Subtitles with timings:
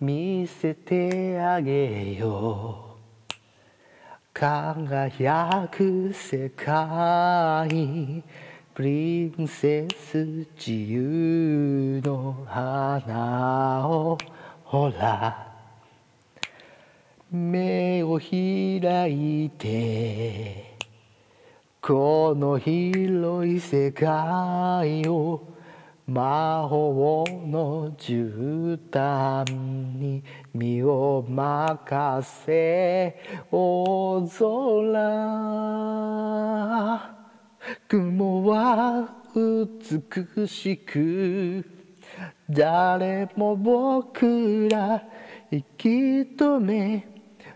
[0.00, 2.96] 見せてあげよ
[3.30, 3.34] う。
[4.32, 8.22] 輝く世界
[8.74, 14.18] プリンセス自由の花を
[14.64, 15.52] ほら。
[17.30, 20.74] 目を開いて
[21.80, 25.53] この広い世界を
[26.06, 29.50] 魔法の絨毯
[29.98, 33.18] に身を任せ
[33.50, 35.54] 大空。
[37.88, 41.64] 雲は美しく
[42.50, 45.02] 誰も僕ら
[45.50, 45.88] 引き
[46.36, 47.08] 止め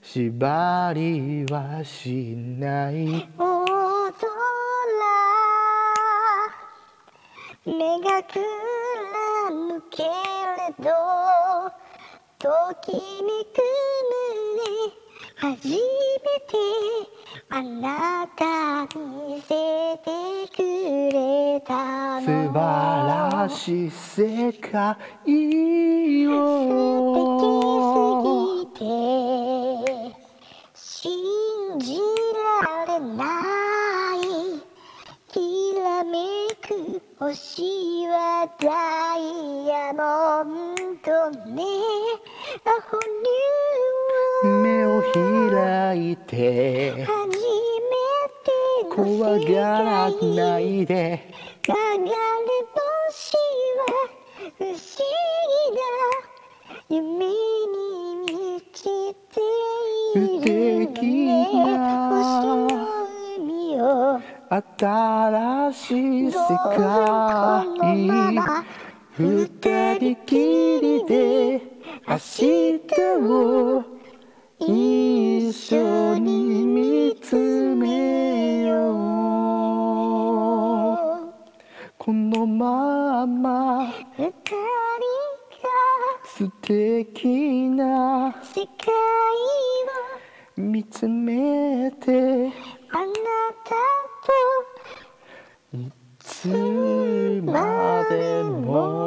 [0.00, 4.36] 縛りはしない大空
[7.66, 10.08] 目がくらぬけれ
[10.78, 10.88] ど
[12.38, 13.00] 時に
[13.52, 14.22] くぬ
[14.56, 16.54] れ初めて
[17.50, 19.48] あなた見せ
[19.98, 20.06] て
[20.54, 20.62] く
[21.12, 22.56] れた素の晴
[23.32, 27.42] らしい世界素を
[28.74, 30.16] 敵すぎて
[30.72, 31.98] 信じ
[32.86, 33.55] られない
[36.66, 37.62] く 星
[38.08, 41.62] はダイヤモンドね。
[42.64, 42.98] アホ
[44.48, 47.04] 目を開いて。
[47.04, 47.34] 初め
[48.42, 48.50] て
[48.84, 50.36] の怖世がら界。
[50.36, 51.32] ないで
[51.68, 51.76] 流れ
[52.74, 53.36] 星
[53.76, 53.88] は
[54.58, 54.72] 不思
[55.62, 55.84] 議な
[56.88, 57.32] 夢に
[58.26, 58.82] 満ち
[59.14, 59.40] て
[60.14, 61.74] いるの素敵ねな。
[62.80, 62.95] 星
[64.48, 66.38] 新しい世
[66.76, 67.66] 界
[69.18, 71.60] 二人きりで
[72.06, 72.80] 明日
[73.22, 73.84] を
[74.60, 78.92] 一緒に見つめよ。
[78.92, 78.94] う
[81.98, 85.68] このまま二人が
[86.24, 88.94] 素敵な世界
[90.56, 92.52] を見つめて
[92.92, 93.35] あな
[95.84, 99.05] たといつまでも